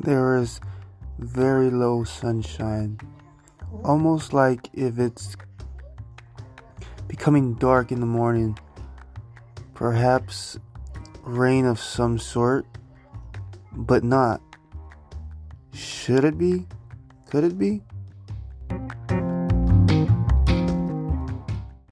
There 0.00 0.36
is 0.36 0.60
very 1.18 1.70
low 1.70 2.04
sunshine, 2.04 3.00
almost 3.82 4.32
like 4.32 4.68
if 4.72 4.98
it's 5.00 5.36
becoming 7.08 7.54
dark 7.54 7.90
in 7.90 7.98
the 7.98 8.06
morning. 8.06 8.56
Perhaps 9.74 10.56
rain 11.22 11.66
of 11.66 11.80
some 11.80 12.16
sort, 12.18 12.64
but 13.72 14.04
not. 14.04 14.40
Should 15.72 16.24
it 16.24 16.38
be? 16.38 16.66
Could 17.28 17.42
it 17.42 17.58
be? 17.58 17.82